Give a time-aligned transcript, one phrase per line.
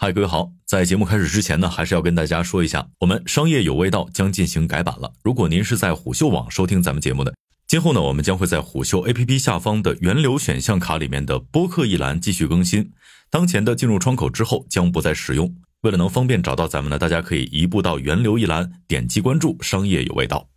[0.00, 0.52] 嗨，各位好！
[0.64, 5.12] 在节目开始之前呢，还是要跟大家说一下，我们商业有味道将进行改版了。
[5.24, 7.34] 如果您是在虎嗅网收听咱们节目的，
[7.66, 12.92] 今后呢，我们将会在虎嗅 APP 下方的源流选项卡里面的播客一栏继续更新。
[13.28, 15.52] 当前的进入窗口之后将不再使用。
[15.80, 20.48] 为了能方便找到咱们呢，大家可以移步到源流一栏，点击关注“商业有味道”。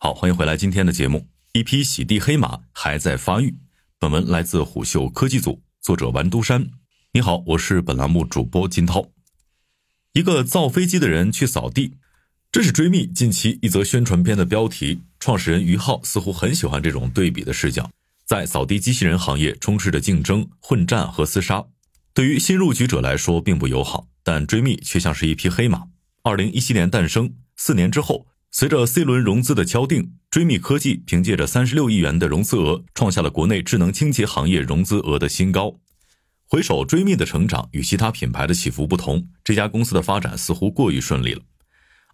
[0.00, 1.26] 好，欢迎回来今天的节目。
[1.54, 3.56] 一匹洗地黑马还在发育。
[3.98, 6.68] 本文来自虎嗅科技组，作者完都山。
[7.16, 9.10] 你好，我是本栏目主播金涛。
[10.12, 11.94] 一个造飞机的人去扫地，
[12.52, 15.00] 这是追觅近期一则宣传片的标题。
[15.18, 17.90] 创始人于浩似乎很喜欢这种对比的视角。
[18.26, 21.64] 在扫地机器人行业充斥着竞争、混战和厮杀，
[22.12, 24.06] 对于新入局者来说并不友好。
[24.22, 25.84] 但追觅却像是一匹黑马。
[26.22, 35.76] 二零一七年诞生，四年之后，随着 C 轮融资的敲定，追觅科技凭借着三十六亿元的融资额，创下了国内智能清洁行业融资额的新高。
[36.48, 41.42] 回首追觅的成长与其他品牌的起伏不同，这家公司的发展似乎过于顺利了。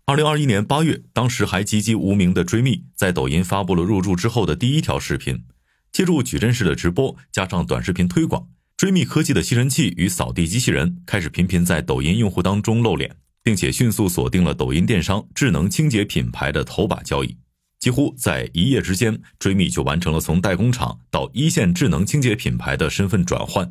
[0.06, 5.44] 二零二一年八月，当时还籍籍无名的追觅在抖音发布了入驻之后的第一条视频，
[5.92, 17.36] 借助矩阵式的直播加上短视频推广，追觅科技的吸尘器与扫地机器人开始频频在抖音用户当中露脸，并且迅速锁定了抖音电商智能清洁品牌的头把交椅。
[17.78, 23.70] 几乎在一夜之间，追觅就完成了从代工厂到一线智能清洁品牌的身份转换。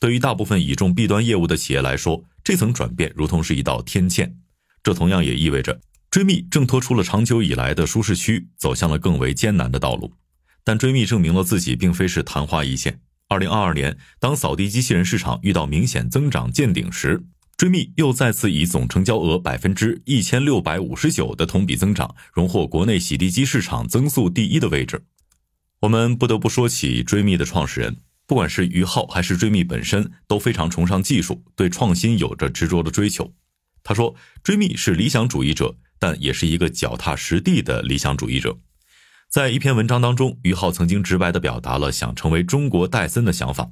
[0.00, 4.36] 对于大部分倚重 B 端业务的企业来说，这层转变如同是一道天堑。
[4.82, 10.12] 这同样也意味着追觅挣脱出了长久以来的舒适区，走向了更为艰难的道路。
[10.64, 13.00] 但追觅证明了自己并非是昙花一现。
[13.28, 17.24] 二零二二年，当扫地机器人市场遇到明显增长见顶时，
[17.56, 25.02] 追觅又再次以总成交额百分之一千六百五十九的同比增长，荣获国内洗地机市场增速第一的位置。
[25.80, 27.96] 我们不得不说起追觅的创始人。
[28.28, 33.32] 不管是于浩还是追觅本身，都非常崇尚技术，对创新有着执着的追求。
[33.82, 38.58] 他说：“追觅是理想主义者，但也是一个脚踏实地的理想主义者。”
[39.30, 43.70] 在一篇文章当中，于浩曾经直白地表达了想成为中国戴森的想法。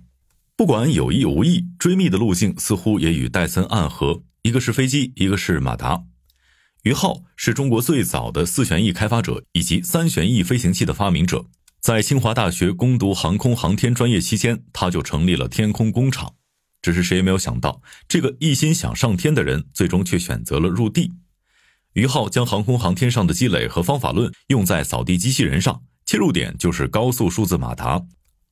[0.57, 6.05] 不管有意无意，追觅的路径似乎也与戴森暗合，一个是飞机，一个是马达。
[6.85, 11.45] 于浩是中国最早的四旋翼开发者，以及三旋翼飞行器的发明者。
[11.87, 16.35] 在清华大学攻读航空航天专业期间，他就成立了天空工厂。
[16.83, 21.13] 只是谁也没有想到，这个一心想上天的人，最终却选择了入地。
[21.93, 28.05] 于浩将航空航天上的积累和方法论用在扫地机器人上，切入点就是高速数字马达。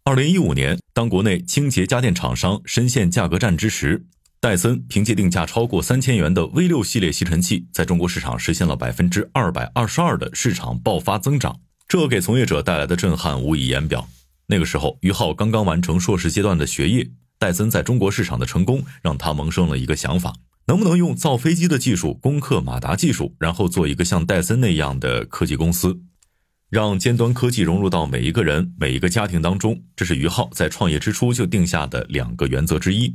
[0.05, 4.07] 二零一五年，当国内清洁家电厂商深陷价格战之时，
[4.39, 11.59] 戴森凭借定价超过三千元的 V 六系列吸尘器，在中国市场实现了百分之二百二十二的市场爆发增长。
[11.95, 14.09] 这给从业者带来的震撼无以言表。
[14.49, 20.35] 那个时候，于浩刚刚完成硕士阶段的学业，戴森在中国市场的成功让他萌生了一个想法：
[20.67, 26.01] 能不能用造飞机的技术攻克马达技术，然后做一个像戴森那样的科技公司，
[26.69, 29.81] 让尖端科技融入到每一个人、每一个家庭当中。
[29.95, 33.15] 这是于浩在创业之初就定下的两个原则之一。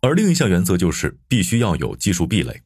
[0.00, 2.62] 而另一项原则就是必须要有技术壁垒。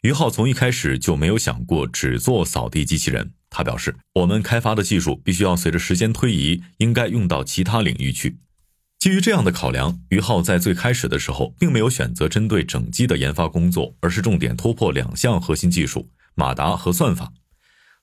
[0.00, 3.32] 于浩从一开始就没有想过只做扫地机器人。
[3.56, 8.36] 他表示，我们开发的技术必须要随着时间推移，应该用到其他领域去。
[8.98, 17.32] 基于这样的考量，于浩在最开始的时候并没有选择针对整机的研发工作，而是重点突破两项核心技术：马达和算法。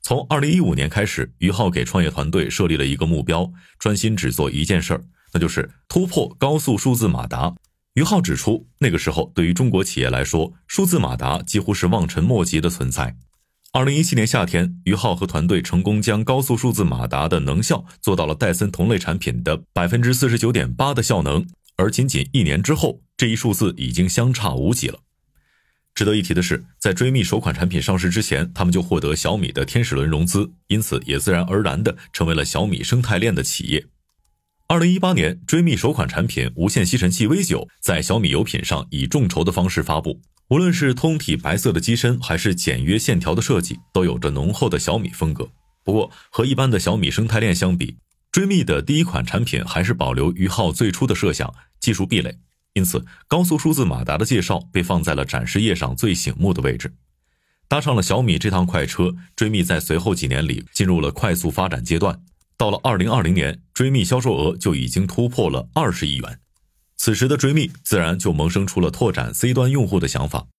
[0.01, 5.03] 从二零一五年开始，于浩给创业团队设立了一个目标，专心只做一件事儿，
[5.34, 7.53] 那就是突破高速数字马达。
[7.95, 13.17] 于浩指出，那个时候对于中国企业来说，数字马达几乎是望尘莫及的存在。
[13.74, 25.00] 二零一七年夏天，于浩和团队成功将高速数字马达的能效做到了戴森同类产品的百分之四十九点八的效能，而仅仅一年之后，这一数字已经相差无几了。
[25.96, 33.86] 值得一提的是，在追觅首款产品上市之前，他们就获得小米的天使轮融资，因此也自然而然的成为了小米生态链的企业。
[34.68, 40.20] 二零一八年，追觅首款产品无线吸尘器 V 九在小米有品上以众筹的方式发布。
[40.51, 45.49] 无论是通体白色的机身，还是简约线条的设计，都有着浓厚的小米风格。
[45.81, 47.96] 不过，和一般的小米生态链相比，
[48.34, 52.37] 追觅的第一款产品还是保留于浩最初的设想，技术壁垒。
[52.73, 56.93] 因此，高速数字马达的介绍被放在了展示页上最醒目的位置。
[57.70, 62.22] 搭上了小米这趟快车，追觅在随后几年里进入了快速发展阶段。
[62.58, 66.40] 到了二零二零年，追觅销售额就已经突破了二十亿元。
[67.03, 70.50] 此时的追觅自然就萌生出了拓展 C 端用户的想法。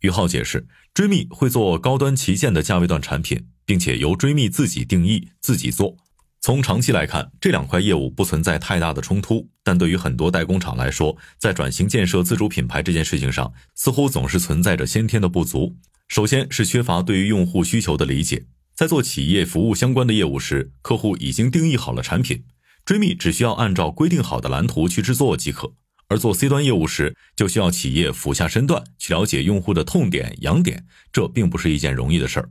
[0.00, 5.98] 于浩解释，追觅会做高端旗舰的价位段产品，并且由追觅自己定义、自己做。
[6.40, 15.76] 从长期来看，这两块业务不存在太大的冲突，但对于很多代工厂来说，在转型建设自主品牌这件事情上，似乎总是存在着先天的不足。
[16.08, 22.44] 首先是缺乏对于用户需求的理解，在做企业服务相关的业务时，客户已经定义好了产品，
[22.86, 25.74] 追觅只需要按照规定好的蓝图去制作即可；
[26.10, 32.50] 而做 C 端业务时，就需要企业俯下身段去了解用户的痛点、痒点，这并不是一件容易的事儿。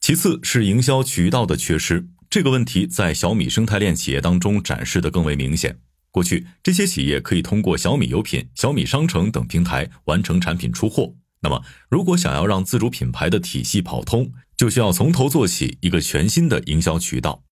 [0.00, 2.08] 其次是营销渠道的缺失。
[2.28, 5.78] 这个问题在小米生态链企业当中展示的更为明显。
[6.10, 11.14] 过去，这些企业可以通过小米有品、小米商城等平台完成产品出货。
[11.40, 17.44] 那么，如果想要让自主品牌的体系跑通，就需要从头做起一个全新的营销渠道。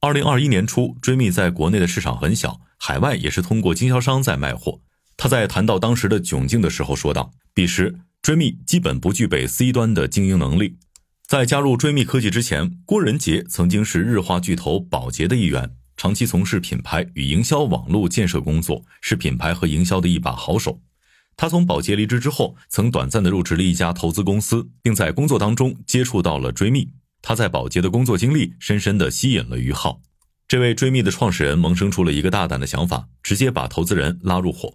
[0.00, 4.80] 二零二一年初，追觅在国内的市场很小，海外也是通过经销商在卖货。
[5.16, 10.76] 他在谈到当时的窘境的时候说道：“彼时，追觅基本不具备 C 端的经营能力。”
[11.26, 20.80] 在加入追觅科技之前，郭仁杰曾经是日化巨头宝洁的一员，长期从事品牌与营销网络建设工作，是品牌和营销的一把好手。
[21.36, 26.90] 他从宝洁离职之后，曾短暂的入职了一家投资公司，并在工作当中接触到了追觅。
[27.22, 30.02] 他在宝洁的工作经历深深的吸引了于浩。
[30.46, 34.74] 这位追觅的创始人萌生出了一个大胆的想法，直接把投资人拉入伙。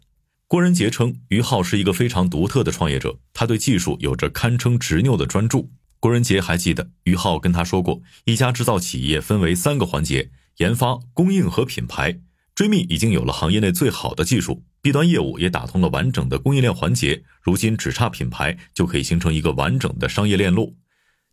[0.49, 5.69] 郭仁杰称，于浩是一个非常独特的创业者，他对技术有着堪称执拗的专注。
[5.99, 12.19] 郭仁杰还记得于浩跟他说过，一家制造企业分为三个环节：研发、供应和品牌。
[12.55, 20.75] 追觅已经有了行业内最好的技术，B 端业务也打通了完整的供应链环节，如今只差品牌，就可以形成一个完整的商业链路。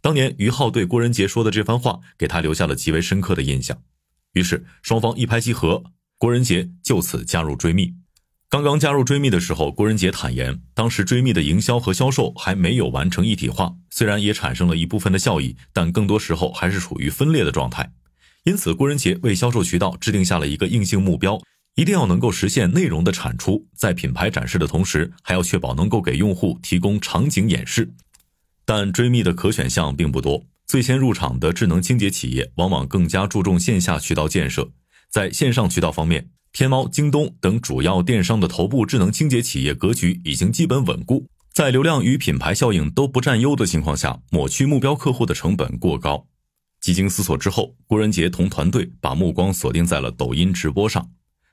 [0.02, 3.78] 当年于浩对郭仁杰说的这番话，给他留下了极为深刻的印象。
[4.34, 5.84] 于是双方一拍即合，
[6.18, 7.94] 郭仁杰就此加入追觅。
[8.48, 17.90] 刚刚加入追觅的时候，郭仁杰坦言，当时追觅的营销和销售还没有完成一体化，虽然也产生了一部分的效益，但更多时候还是处于分裂的状态。
[18.44, 21.40] 因此，郭仁杰为销售渠道制定下了一个硬性目标，
[21.74, 27.92] 一定要能够实现内容的产出，在品牌展示的同时，还要确保能够给用户提供场景演示。
[28.64, 34.70] 但追觅的可选项并不多，最先入场的智能清洁企业往往更加注重线下渠道建设，
[35.10, 36.30] 在线上渠道方面。
[36.56, 46.26] 天猫、京东等主要电商的头部智能清洁企业格局已经基本稳固，在流量与品牌效应都不占优的情况下，抹去目标客户的成本过高。
[46.80, 51.06] 几经思索之后，郭仁杰同团队把目光锁定在了抖音直播上。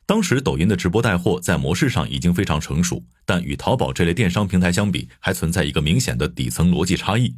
[0.06, 7.36] 当时，抖音的直播带货在模式上已经非常成熟，但与淘宝这类电商平台相比，还存在一个明显的底层逻辑差异。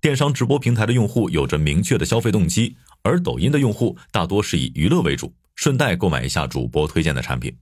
[0.00, 5.34] 电商直播平台的用户有着明确的消费动机，而抖音的用户大多是以娱乐为主。
[5.54, 7.56] 顺带购买一下主播推荐的产品。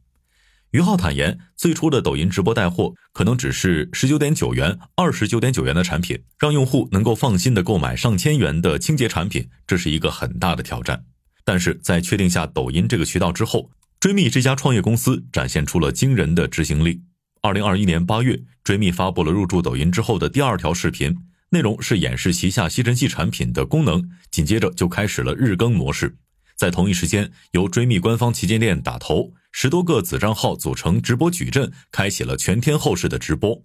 [0.73, 11.05] 于浩坦言，最初的抖音直播带货可能只是十九点九元、二十九点九元的产品，让用户能够放心的购买上千元的清洁产品，这是一个很大的挑战。
[11.45, 17.03] 但是在确定下抖音这个渠道之后，追觅这家创业公司展现出了惊人的执行力。
[17.43, 21.17] 二零二一年八月，追觅发布了入驻抖音之后的第二条视频，
[21.49, 26.17] 内容是演示旗下吸尘器产品的功能，紧接着就开始了日更模式。
[26.61, 33.65] 在同一时间，由追觅官方旗舰店打头，十多个子账号组成直播矩阵，开启了全天候式的直播。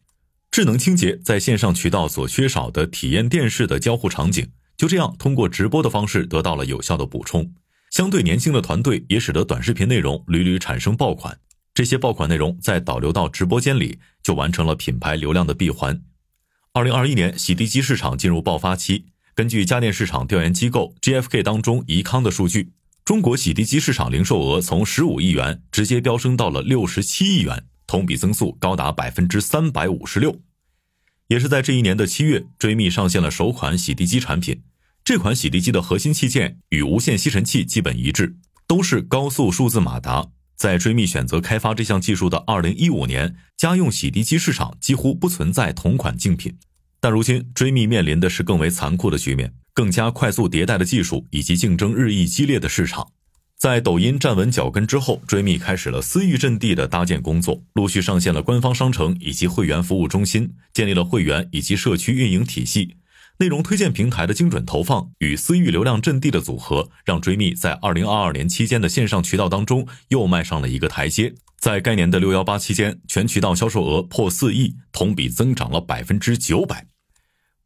[0.50, 7.54] 智能清洁在线上渠道所缺少的体验电视的交互场景，就这样通过直播的方式得到了有效的补充。
[7.92, 11.38] 相对年轻的团队也使得短视频内容屡屡产生爆款，
[11.74, 16.02] 这些爆款内容在导流到直播间里，就完成了品牌流量的闭环。
[16.72, 19.08] 二零二一年，洗涤机市场进入爆发期。
[19.34, 22.72] 根据家电市场调研机构 GfK 当中怡康的数据。
[23.06, 30.42] 中国洗涤机市场零售额从十五亿元直接飙升到了六十七亿元，同比增速高达百分之三百五十六。
[31.28, 34.64] 也是在这一年的七月，追觅上线了首款洗涤机产品。
[35.04, 40.30] 这款洗涤机的核心器件与无线吸尘器基本一致，都是高速数字马达。
[40.56, 46.58] 在追觅选择开发这项技术的二零一五年，家用洗涤机市场几乎不存在同款竞品。
[47.06, 49.54] 但如今，追觅面临的是更为残酷的局面。
[49.76, 53.12] 更加快速迭代的技术以及竞争日益激烈的市场，
[53.60, 62.96] 在抖音站稳脚跟之后，追觅开始了私域阵地的搭建工作，陆续上线了官方商城以及会员服务中心，建立了会员以及社区运营体系。
[63.38, 71.36] 内容推荐平台的精准投放与私域流量阵地的组合，让追觅在二零二二年期间的线上渠道当中又迈上了一个台阶。
[71.60, 76.88] 在该年的六幺八期间，全渠道销售额破四亿，同比增长了百分之九百。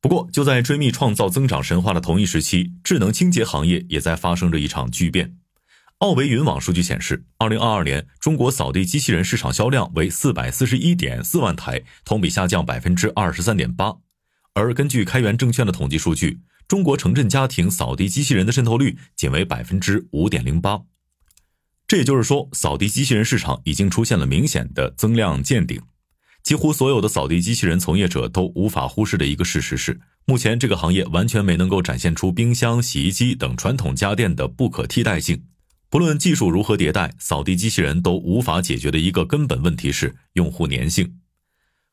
[0.01, 5.35] 不过，就在追觅创造增长神话的同一时期，智能清洁行业也在发生着一场巨变。
[5.97, 13.97] 奥维云网数据显示，二零二二年中国扫地机器人市场销量为四百四十一点四万台，同比下降百分之二十三点八。
[14.53, 20.79] 而根据开源证券的统计数据，中国城镇家庭扫地机器人的渗透率仅为百分之五点零八。
[21.85, 25.81] 这也就是说，扫地机器人市场已经出现了明显的增量见顶。
[26.43, 35.43] 几乎所有的扫地机器人从业者都无法忽视的一个事实是，目前这个行业完全没能够展现出冰箱、洗衣机等传统家电的不可替代性。
[35.89, 41.15] 不论技术如何迭代，扫地机器人都无法解决的一个根本问题是用户粘性。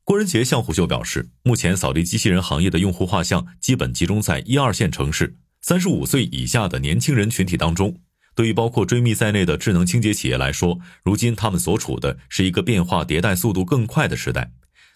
[0.05, 7.99] 郭仁杰向虎嗅表示，目前扫地机器人行业的用户画像基本集中在一二线城市，三十五岁以下的年轻人群体当中。
[8.37, 14.53] 对于包括追觅在内的智能清洁企业来说，如今他们所处的是一个变化迭代速度更快的时代。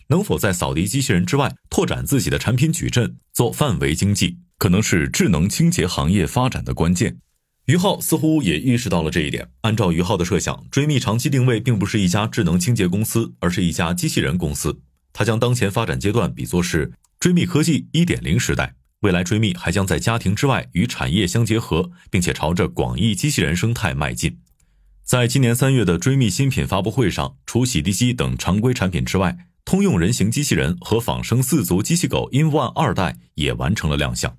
[0.08, 7.16] 能否在扫地机器人之外拓展自己的产品矩阵，做范围经济，可能是智能清洁行业发展的关键。
[7.66, 9.48] 于浩似乎也意识到了这一点。
[9.62, 14.80] 按照于浩的设想，追觅长期定位并不是一家智能清洁公司，而是一家机器人公司。
[15.12, 24.40] 他将当前发展阶段比作是追觅科技一点零时代，未来追觅还将在家庭之外与产业相结合，并且朝着广义机器人生态迈进。
[25.02, 34.36] 在今年三月的追觅新品发布会上，除洗地机等常规产品之外，通用人形机器人和仿生四足机器狗 InOne 二代也完成了亮相。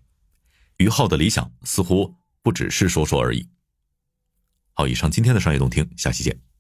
[0.78, 2.16] 于浩的理想似乎。
[2.44, 3.48] 不只是说说而已。
[4.74, 6.51] 好，以上今天的商业动听，下期见。